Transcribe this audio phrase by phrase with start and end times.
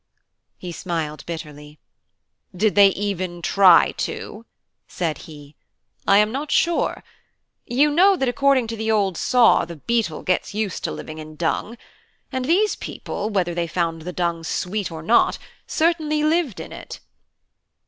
[0.57, 1.77] He smiled bitterly.
[2.55, 4.47] "Did they even try to?"
[4.87, 5.55] said he.
[6.07, 7.03] "I am not sure.
[7.67, 11.35] You know that according to the old saw the beetle gets used to living in
[11.35, 11.77] dung;
[12.31, 15.37] and these people, whether they found the dung sweet or not,
[15.67, 16.99] certainly lived in it."